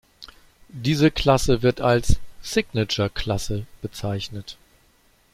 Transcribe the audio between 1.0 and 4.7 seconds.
Klasse wird als Signature-Klasse bezeichnet.